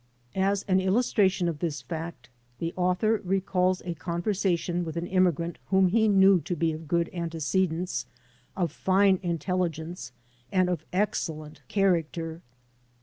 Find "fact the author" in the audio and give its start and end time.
1.83-3.21